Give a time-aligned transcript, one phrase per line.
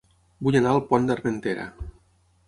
[0.45, 1.67] Vull anar a El Pont d'Armentera